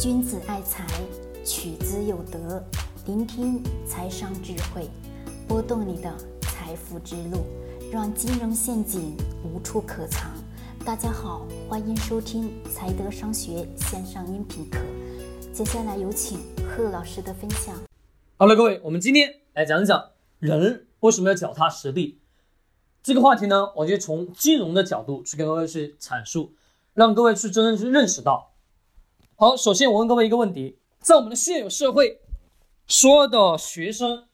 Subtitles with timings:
[0.00, 0.84] 君子爱财，
[1.44, 2.62] 取之有德。
[3.06, 4.90] 聆听财商智慧，
[5.46, 7.44] 拨动你的财富之路，
[7.92, 10.32] 让金融陷阱无处可藏。
[10.84, 14.80] 大家好，欢迎收听财德商学线上音频课。
[15.52, 17.74] 接下来有请贺老师的分享。
[18.36, 22.18] 好了，各位，我们今天来讲一讲人为什么要脚踏实地
[23.00, 23.72] 这个话题呢？
[23.76, 26.52] 我就从金融的角度去跟各位去阐述，
[26.94, 28.50] 让各位去真正去认识到。
[29.36, 32.20] 好，首先我问各位一个问题：在我们的现有社会，
[32.86, 34.28] 所有的学生，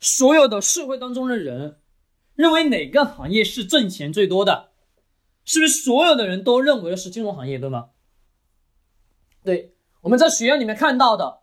[0.00, 1.78] 所有的社会当中的人，
[2.34, 4.70] 认为哪个行业是挣钱最多的？
[5.44, 7.90] 是不是所有的人都认为是金融行业，对吗？
[9.44, 11.40] 对，我们在学校里面看到的，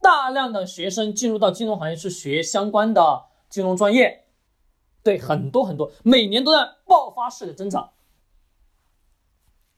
[0.00, 4.26] 大量的学生进入到金融行业去学相关的金融专业，
[5.04, 7.92] 对，很多很多，每年都在爆发式的增长。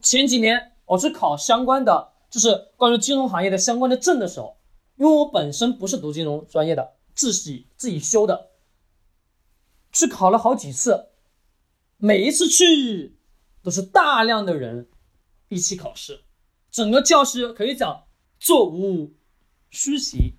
[0.01, 2.13] 前几年我去考相关的。
[2.31, 4.59] 就是关于金融行业的相关的证的时候，
[4.97, 8.51] 因为我本身不是读金融专业的，自己自己修的，
[9.93, 11.07] 去考了好几次，
[11.97, 13.17] 每一次去
[13.63, 14.89] 都是大量的人
[15.49, 16.25] 一起考试，
[16.71, 18.05] 整个教室可以讲
[18.39, 19.15] 座无
[19.71, 20.35] 虚席，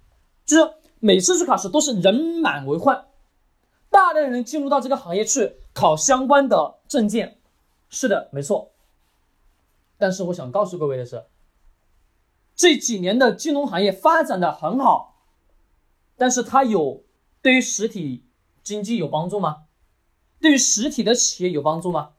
[0.46, 3.08] 就是每次去考试都是人满为患，
[3.90, 7.40] 大量的人进入到这个行业去考相关的证件，
[7.90, 8.74] 是的，没错。
[9.98, 11.26] 但是我想告诉各位的是。
[12.60, 15.16] 这几年的金融行业发展的很好，
[16.18, 17.06] 但是它有
[17.42, 18.26] 对于实体
[18.62, 19.68] 经济有帮助吗？
[20.42, 22.16] 对于实体的企业有帮助吗？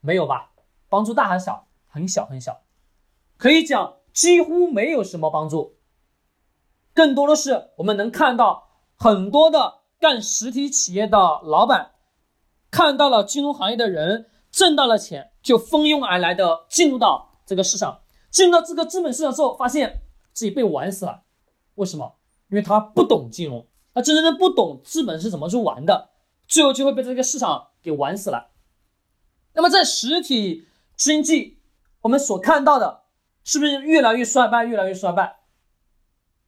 [0.00, 0.50] 没有吧？
[0.88, 1.68] 帮助大还是小？
[1.86, 2.62] 很小很小，
[3.36, 5.76] 可以讲几乎没有什么帮助。
[6.92, 11.92] 更多的是我们能看到很多的干实体企业的老板，
[12.72, 18.00] 看到了金融行业的人挣到了钱，就蜂拥而来的进入到这个市场。
[18.36, 20.02] 进入到这个资本市场之后，发现
[20.34, 21.22] 自己被玩死了。
[21.76, 22.16] 为什么？
[22.50, 26.10] 因为他不懂金融，他真正的不懂资本是怎么去玩的，
[26.46, 28.50] 最后就会被这个市场给玩死了。
[29.54, 31.60] 那么在实体经济，
[32.02, 33.04] 我们所看到的
[33.42, 35.38] 是不是越来越衰败，越来越衰败？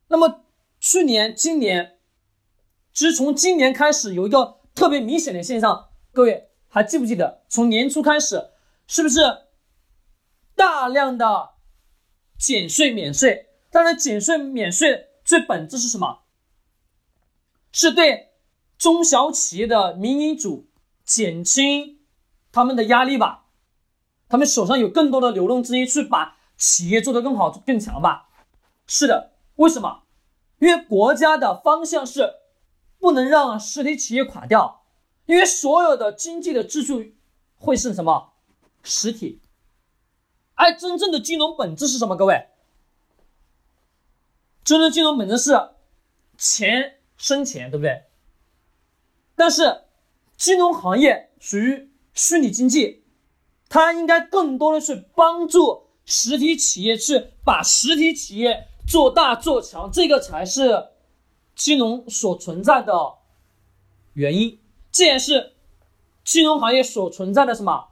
[0.08, 0.42] 那么
[0.78, 2.00] 去年、今年，
[2.92, 7.44] 其实从今年开始有一个特别明显的现象，各位还记不记得？
[7.48, 8.50] 从年初开始，
[8.86, 9.22] 是不是
[10.54, 11.52] 大量的？
[12.38, 16.20] 减税免税，当然减税免税最本质是什么？
[17.72, 18.30] 是对
[18.78, 20.68] 中小企业的民营主
[21.04, 21.98] 减轻
[22.52, 23.46] 他们的压力吧？
[24.28, 28.28] 他们手上有更多的流动资金去把企业做得更好更强吧？
[28.86, 30.04] 是的，为什么？
[30.60, 32.34] 因为国家的方向是
[32.98, 34.84] 不能让实体企业垮掉，
[35.26, 37.04] 因为所有的经济的支柱
[37.56, 38.32] 会是什么？
[38.82, 39.40] 实体。
[40.58, 42.16] 而真正的金融本质是什么？
[42.16, 42.48] 各位，
[44.64, 45.52] 真正金融本质是
[46.36, 48.02] 钱生钱，对不对？
[49.36, 49.84] 但是
[50.36, 53.04] 金融行业属于虚拟经济，
[53.68, 60.88] 它应该更多的是帮助实体企业去把实体企业做大做强，这个才是
[61.54, 62.92] 金融所存在的
[64.14, 65.54] 原因，这也是
[66.24, 67.90] 金融行业所存在的什么？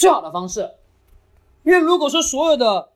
[0.00, 0.76] 最好的方式，
[1.62, 2.88] 因为如果说所有的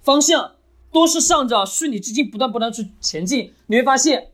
[0.00, 0.54] 方向
[0.92, 4.30] 都是向着虚拟基金不断不断去前进，你会发现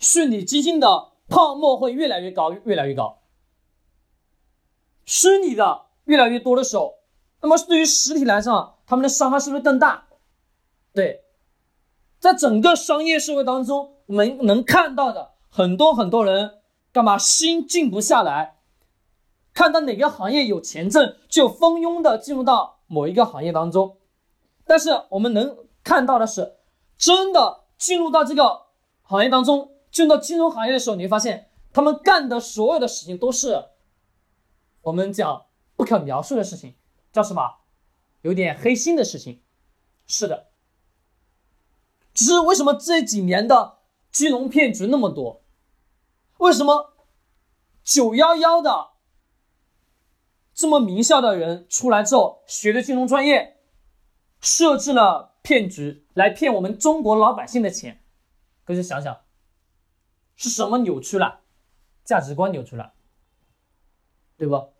[0.00, 3.20] 虚拟基金的泡沫会越来越高，越来越高。
[5.04, 6.96] 虚拟的越来越多的时候，
[7.42, 10.08] 那么对于实体来讲，他们的伤害是不是更大？
[10.92, 11.22] 对，
[12.18, 16.58] 在整个商业社会当中，我们能看到的很多很多人
[16.90, 18.56] 干嘛心静不下来？
[19.52, 23.98] 看到哪个行业有钱挣，就蜂拥的进入到某一个行业当中。
[24.64, 26.58] 但是我们能看到的是，
[26.96, 28.66] 真的进入到这个
[29.02, 33.70] 行业当中，进入到金融行业的时候，你会发现他们干的所有的事情都是
[34.82, 35.46] 我们讲
[35.76, 36.76] 不可描述的事情，
[37.12, 37.42] 叫什么？
[38.22, 39.42] 有点黑心的事情。
[40.06, 40.48] 是的，
[42.14, 43.78] 只是为什么这几年的
[44.12, 45.42] 金融骗局那么多？
[46.38, 46.94] 为什么
[47.82, 48.90] 九幺幺的？
[50.60, 53.56] 这么名校的人出来之后，学的金融专业，
[54.42, 58.02] 设置了骗局来骗我们中国老百姓的钱，
[58.66, 59.20] 各位想想，
[60.36, 61.40] 是什么扭曲了？
[62.04, 62.92] 价值观扭曲了，
[64.36, 64.74] 对不？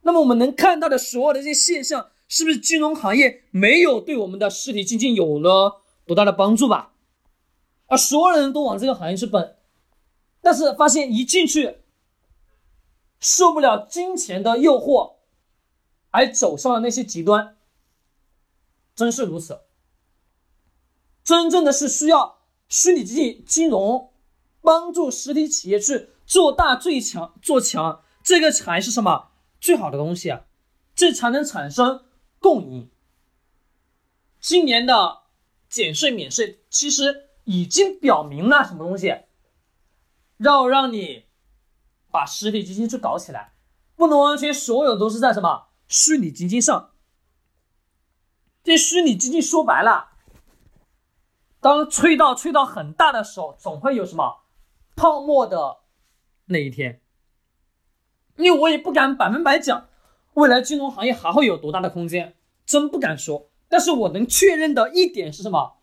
[0.00, 6.94] 那么我们能看到的所有的这些现象，是不是金融行业没有对我们的实体经济有了多大的帮助吧？
[7.88, 9.56] 而所有人都往这个行业去奔，
[10.40, 11.80] 但是发现一进去。
[13.24, 15.14] 受不了金钱的诱惑，
[16.10, 17.56] 而走上了那些极端。
[18.94, 19.62] 真是如此。
[21.24, 24.12] 真正的是需要虚拟经济金融
[24.60, 30.44] 帮助实体企业去做大、最强、做强，这个才是什么最好的东西啊？
[30.94, 32.04] 这才能产生
[32.38, 32.90] 共赢。
[34.38, 35.22] 今年的
[35.70, 39.22] 减税免税其实已经表明了什么东西？
[40.36, 41.24] 要让你
[42.14, 43.54] 把实体经济去搞起来，
[43.96, 46.92] 不能完全所有都是在什么虚拟经济上。
[48.62, 50.10] 这虚拟经济说白了，
[51.58, 54.44] 当吹到吹到很大的时候，总会有什么
[54.94, 55.78] 泡沫的
[56.44, 57.02] 那一天。
[58.36, 59.88] 因为我也不敢百分百讲
[60.34, 63.50] 未来金融行业还会有多大的空间，真不敢说。
[63.68, 65.78] 但是我能确认的一点是什么？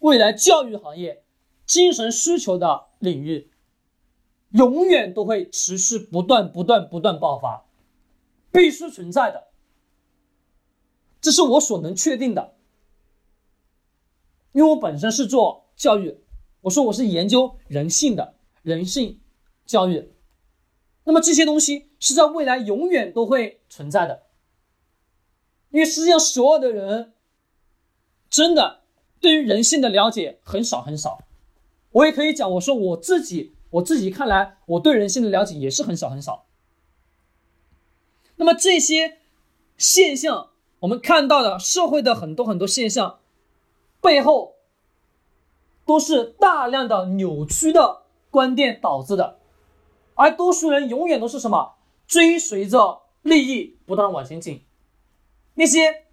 [0.00, 1.24] 未来教育行业、
[1.64, 3.52] 精神需求的领域，
[4.50, 7.66] 永远都会持续不断、不断、不断爆发，
[8.50, 9.48] 必须存在的。
[11.20, 12.54] 这是我所能确定的，
[14.52, 16.18] 因为我本身是做教育，
[16.62, 19.20] 我说我是研究人性的，人性
[19.66, 20.12] 教育，
[21.04, 24.26] 那么这些东西是在未来永远都会存在的，
[25.70, 27.12] 因为实际上所有的人
[28.30, 28.82] 真的
[29.20, 31.18] 对于人性的了解很少很少，
[31.90, 36.46] 我也可以讲，我说我自己，我自己看来，我对人性的了解也是很少很少，
[38.36, 39.18] 那么这些
[39.76, 40.50] 现象。
[40.80, 43.18] 我们看到的社会的很多很多现象，
[44.00, 44.54] 背后
[45.84, 49.40] 都是大量的扭曲的观点导致的，
[50.14, 51.74] 而多数人永远都是什么
[52.06, 54.64] 追随着利益不断往前进。
[55.54, 56.04] 那些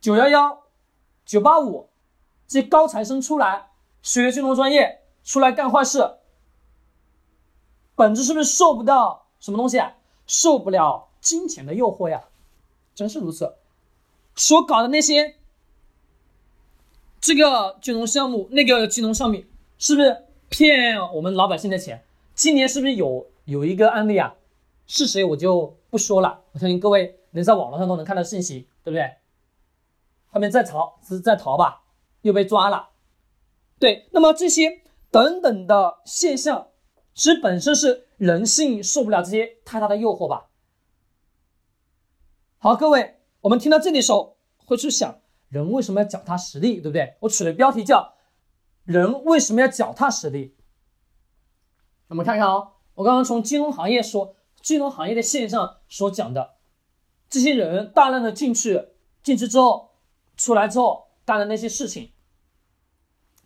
[0.00, 0.62] 九幺幺、
[1.26, 1.90] 九八五
[2.46, 3.70] 这些高材生出来
[4.02, 6.18] 学金融专业出来干坏事，
[7.96, 9.94] 本质是不是受不到什么东西啊？
[10.26, 12.24] 受不了金钱的诱惑呀？
[12.94, 13.54] 真是如此。
[14.36, 15.36] 所搞的那些
[17.20, 19.46] 这个金融项目，那个金融商品，
[19.78, 22.04] 是不是骗我们老百姓的钱？
[22.34, 24.34] 今年是不是有有一个案例啊？
[24.86, 29.10] 是谁我就不说了，我相信各位能在网络上都能看到信息，对不对？
[30.30, 31.82] 后面在逃是在逃吧，
[32.22, 32.90] 又被抓了。
[33.78, 36.68] 对，那么这些等等的现象，
[37.14, 40.50] 其实本身是人性受不了这些太大的诱惑吧。
[42.58, 43.20] 好，各位。
[43.42, 47.14] 我们听到这里时候，会去想人为什么要脚踏实地，对不对？
[47.20, 48.14] 我取的标题叫
[48.84, 50.56] “人为什么要脚踏实地”。
[52.08, 56.54] 我们看看啊，我刚刚从金融行业说，金融行业的现象所讲的，
[57.28, 58.88] 这些人大量的进去，
[59.22, 59.90] 进去之后，
[60.34, 62.12] 出来之后干的那些事情，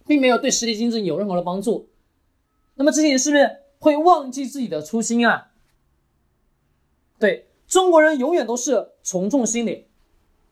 [0.06, 1.90] 并没有对实体经济有任何的帮助。
[2.78, 5.50] 那么这些人是不是会忘记自己的初心啊？
[7.18, 9.88] 对中国人永远都是从众心理。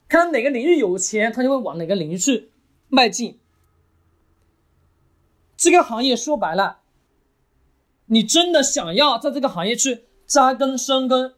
[0.08, 2.50] 看哪个领域有钱，他就会往哪个领域去
[2.88, 3.38] 迈进。
[5.56, 6.80] 这个行业说白了，
[8.06, 11.34] 你真的想要在这个行业去扎根生根，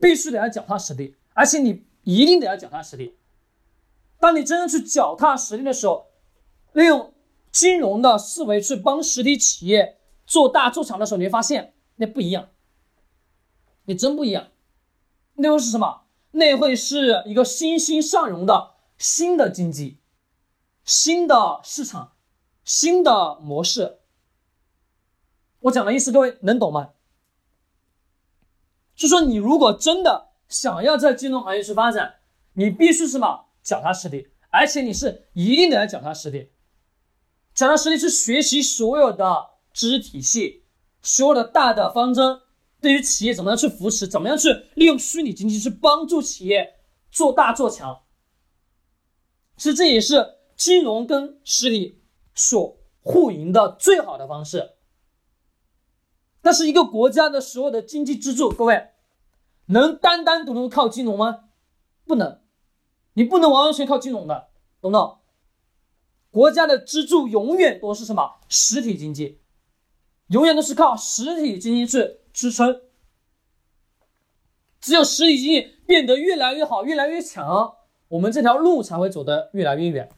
[0.00, 3.16] 必须得要脚踏实地，而且你一定得要脚踏实地。
[4.18, 6.06] 当你真正去脚踏实地的时候，
[6.72, 7.11] 利用
[7.52, 12.48] 金融的思维去帮实体企业做大做强的时候，你会发现那不一样，
[13.84, 14.48] 你真不一样。
[15.34, 16.04] 那会是什么？
[16.32, 19.98] 那会是一个欣欣向荣的新的经济、
[20.82, 22.14] 新的市场、
[22.64, 23.98] 新的模式。
[25.60, 26.92] 我讲的意思，各位能懂吗？
[28.94, 32.16] 就说你如果真的想要在金融行业去发展，
[32.54, 36.51] 你必须什么脚踏实地，而且你是一定得要脚踏实地。
[37.54, 40.64] 脚踏实地去学习所有的知识体系，
[41.02, 42.40] 所有的大的方针。
[42.80, 46.80] 对于企业怎么样去扶持，怎么样去利用虚拟经济去帮助企业
[47.12, 48.02] 做大做强，
[49.56, 52.02] 其实这也是金融跟实体
[52.34, 54.72] 所互赢的最好的方式。
[56.40, 58.88] 但是一个国家的所有的经济支柱，各位
[59.66, 61.44] 能单单独独靠金融吗？
[62.04, 62.40] 不能，
[63.12, 64.48] 你不能完完全全靠金融的，
[64.80, 65.18] 懂不懂？
[66.32, 68.40] 国家的支柱永远都是什么？
[68.48, 69.38] 实体经济，
[70.28, 72.18] 永远都是靠实体经济去。
[72.32, 72.80] 支撑，
[74.80, 77.74] 只有实体经济变得越来越好、越来越强，
[78.08, 80.08] 我们这条路才会走得越来越远。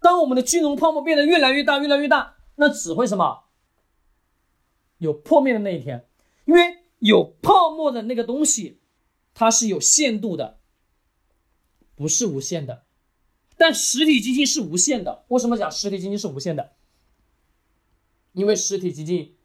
[0.00, 3.44] 当我们的金融泡沫变得越来越大、越来越大，那只会什么？
[4.98, 6.08] 有破灭的那一天，
[6.44, 8.80] 因为有泡沫的那个东西，
[9.32, 10.58] 它是有限度的，
[11.94, 12.82] 不是无限的。
[13.62, 15.24] 但实体经济是无限的。
[15.28, 16.72] 为什么讲实体经济是无限的？
[18.32, 19.38] 因为实体经济。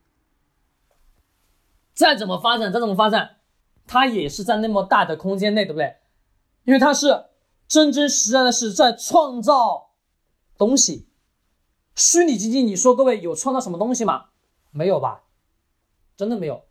[1.94, 3.38] 再怎么发展，再怎么发展，
[3.86, 5.98] 它也是在那么大的空间内，对不对？
[6.64, 7.26] 因为它是
[7.68, 9.92] 真真实在的是在创造
[10.58, 11.08] 东西。
[11.96, 14.30] 虚拟经济，你说各位有创造什么东西吗？
[14.72, 15.26] 没有吧？
[16.16, 16.66] 真的没有。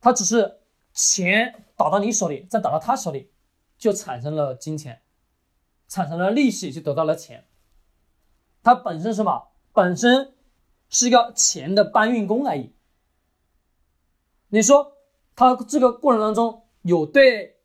[0.00, 0.60] 它只是
[0.94, 3.32] 钱打到你手里，再打到他手里，
[3.76, 5.02] 就产生了金钱，
[5.90, 7.44] 产生了利息，就得到了钱。
[8.62, 9.48] 它本身什么？
[9.72, 10.34] 本身
[10.88, 12.72] 是一个钱的搬运工而已。
[14.48, 14.92] 你说
[15.34, 17.56] 它这个过程当中有对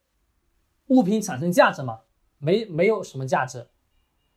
[0.88, 2.01] 物品产生价值吗？
[2.39, 3.70] 没，没有什么价值，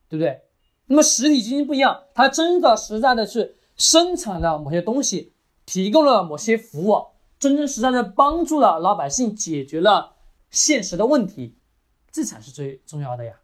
[0.09, 0.43] 对不对？
[0.87, 7.07] 那么实体经济不一样，它真的实在的是生产了某些东西，提供了某些服务，
[7.39, 10.17] 真真实在的帮助了老百姓解决了
[10.51, 11.59] 现实的问题，
[12.11, 13.41] 这才是最重要的呀。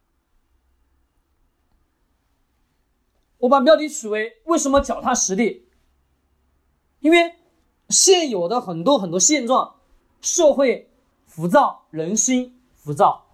[3.44, 5.66] 我把标题取为“为什么脚踏实地”，
[7.00, 7.34] 因为
[7.90, 9.76] 现有的很多很多现状，
[10.22, 10.90] 社会
[11.26, 13.26] 浮躁，人心浮躁，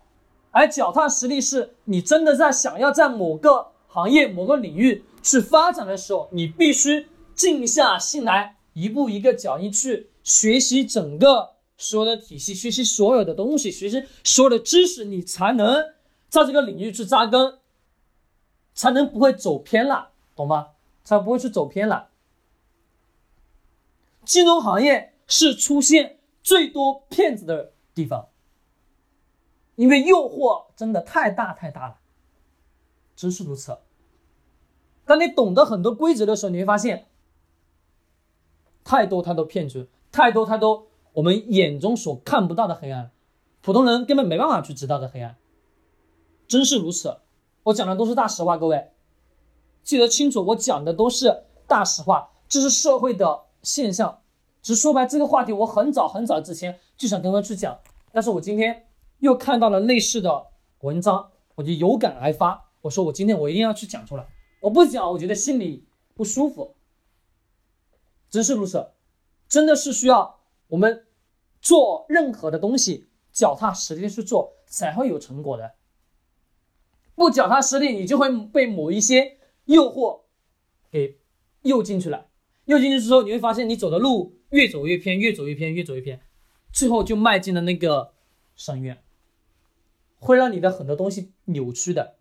[0.51, 15.81] 而脚踏实地是你真的在想要在某个行业、某个领域去发展的时候，你必须静下心来，一步一个脚印去学习整个所有的体系，学习所有的东西，学习所有的知识，你才能
[16.29, 17.60] 在这个领域去扎根。
[18.81, 20.71] 才能不会走偏了，懂吗？
[21.05, 22.09] 才不会去走偏了。
[24.25, 28.31] 金融行业是出现最多骗子的地方，
[29.75, 31.99] 因为诱惑真的太大太大了，
[33.15, 33.77] 真是如此。
[35.05, 37.09] 当你懂得很多规则的时候，你会发现，
[38.83, 43.11] 太多太多骗局，太多太多我们眼中所看不到的黑暗，
[43.61, 45.37] 普通人根本没办法去知道的黑暗，
[46.49, 47.19] 真是如此。
[47.71, 48.91] 我讲的都是大实话，各位
[49.83, 54.21] 记得清楚，我讲的都是大实话，这是社会的现象。
[54.63, 57.79] 只是说白，这个话题我很早很早之前就想跟他去讲，
[58.13, 58.87] 但是我今天
[59.21, 60.47] 又看到了类似的
[60.81, 62.71] 文章，我就有感而发。
[62.83, 64.27] 我说我今天我一定要去讲出来，
[64.61, 66.75] 我不讲，我觉得心里不舒服。
[68.29, 68.91] 真是如此，
[69.49, 71.07] 真的是需要我们
[71.61, 75.73] 做任何的东西，脚踏实地去做，才会有成果的。
[77.21, 79.37] 不脚踏实地，你就会被某一些
[79.67, 80.23] 诱惑
[80.91, 81.21] 给
[81.61, 82.29] 诱进去了。
[82.65, 86.23] 诱进去之后，你会发现你走的路越走越偏，越走越偏，越走越偏，
[86.73, 88.15] 最后就迈进了那个
[88.57, 89.05] 深渊，
[90.19, 92.17] 会让你的很多东西扭曲的，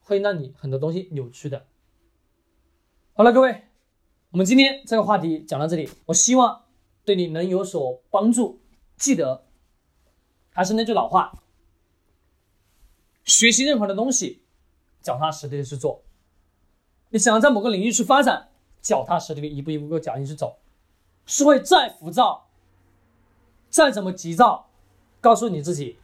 [0.00, 1.68] 会让你很多东西扭曲的。
[3.12, 3.62] 好了，各位，
[4.32, 6.64] 我们今天这个话题讲到这里，我希望
[7.04, 8.60] 对你能有所帮助。
[8.96, 9.46] 记得，
[10.50, 11.44] 还是那句老话。
[13.30, 14.42] 学习任何的东西，
[15.00, 16.02] 脚踏实地的去做。
[17.10, 18.48] 你想要在某个领域去发展，
[18.82, 20.58] 脚踏实地的一步一步个脚印去走。
[21.26, 22.48] 社会再浮躁，
[23.68, 24.68] 再怎么急躁，
[25.20, 25.96] 告诉你自己，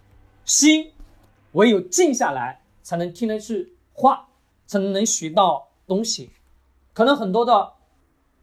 [0.45, 0.93] 心
[1.53, 4.29] 唯有静下来，才能听得去话，
[4.69, 6.31] 才能能学到东西。
[6.93, 7.73] 可能很多的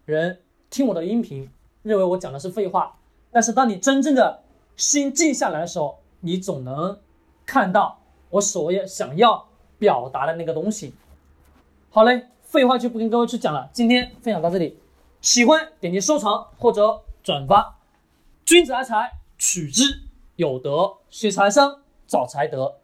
[0.03, 1.49] 人听我的音频，
[1.83, 2.97] 认为我讲的是废话，
[3.31, 4.43] 但是当你真正的
[4.75, 6.99] 心静下来的时候，你总能
[7.45, 8.02] 看到。
[8.33, 9.47] 我所要想要
[9.77, 10.95] 表达的那个东西，
[11.91, 13.69] 好嘞，废话就不跟各位去讲了。
[13.71, 14.79] 今天分享到这里，
[15.21, 17.77] 喜欢点击收藏或者转发。
[18.43, 20.01] 君子爱财，取之
[20.35, 22.79] 有德；学财商，找财德。